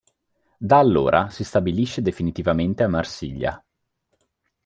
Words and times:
Da 0.57 0.79
allora, 0.79 1.29
si 1.29 1.43
stabilisce 1.43 2.01
definitivamente 2.01 2.81
a 2.81 2.87
Marsiglia. 2.87 3.63